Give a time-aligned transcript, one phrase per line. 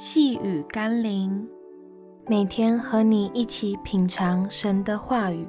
[0.00, 1.44] 细雨甘霖，
[2.28, 5.44] 每天和你一起品尝神的话语。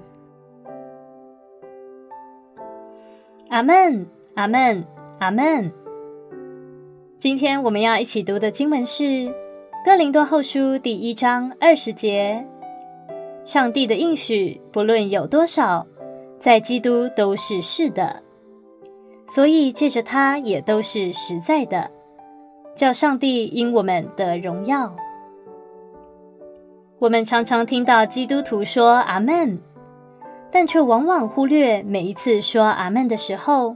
[3.50, 4.84] 阿门，阿门，
[5.20, 5.72] 阿门。
[7.20, 9.04] 今天我们要一起读的经文是
[9.86, 12.44] 《哥林多后书》第一章二十节。
[13.46, 15.86] 上帝的应许，不论有多少，
[16.40, 18.24] 在基督都是是的，
[19.28, 21.92] 所以借着他也都是实在的。
[22.76, 24.96] 叫上帝因我们得荣耀。
[27.00, 29.60] 我们常常听到基督徒说“阿门”，
[30.52, 33.76] 但却往往忽略每一次说“阿门”的时候，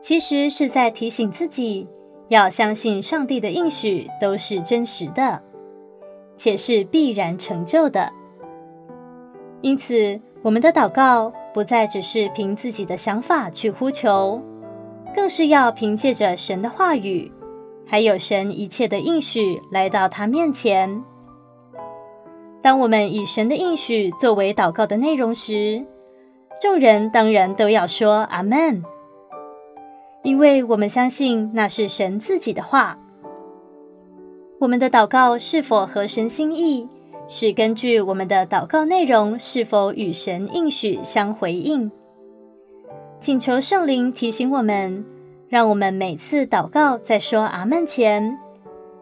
[0.00, 1.86] 其实是在提醒自己
[2.28, 5.40] 要相信上帝的应许都是真实的，
[6.36, 8.12] 且是必然成就的。
[9.60, 14.40] 因此，我们的祷告不再只是凭自己的想法去呼求，
[15.14, 17.30] 更是要凭借着神的话语。
[17.86, 21.02] 还有神一切的应许来到他面前。
[22.62, 25.84] 当我们以神的应许作为祷告的内容时，
[26.60, 28.82] 众人当然都要说阿门，
[30.22, 32.96] 因为我们相信那是神自己的话。
[34.60, 36.88] 我们的祷告是否合神心意，
[37.26, 41.90] 是根据我们的祷告内容是否与神应许相回应。
[43.18, 45.04] 请求圣灵提醒我们。
[45.52, 48.38] 让我们每次祷告在说阿门前，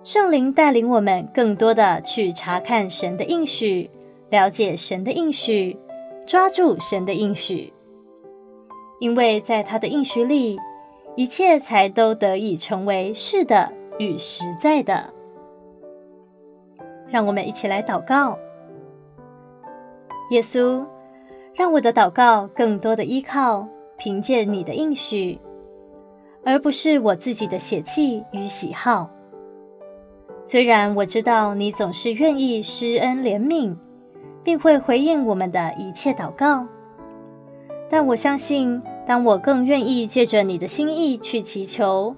[0.02, 3.88] 圣灵带领我们更多的去查看神的应许，
[4.30, 5.78] 了解神的应许，
[6.26, 7.72] 抓住神的应许。
[8.98, 10.58] 因为在他的应许里，
[11.14, 15.14] 一切才都得以成为是的与实在的。
[17.06, 18.36] 让我们一起来祷告，
[20.32, 20.84] 耶稣，
[21.54, 25.38] 让我的祷告更多的依靠，凭借你的应许。
[26.44, 29.08] 而不是我自己的血气与喜好。
[30.44, 33.76] 虽然我知道你总是愿意施恩怜悯，
[34.42, 36.66] 并会回应我们的一切祷告，
[37.88, 42.14] 但我相信，当我更愿意借着你的心意去祈求，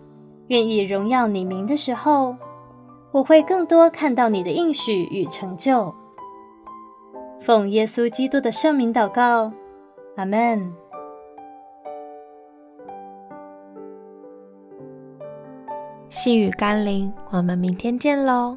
[0.47, 2.37] 愿意荣耀你名的时候，
[3.11, 5.93] 我会更多看到你的应许与成就。
[7.41, 9.53] 奉耶稣基督的圣名祷告，
[10.17, 10.82] 阿门。
[16.13, 18.55] 细雨甘霖，我们明天见喽。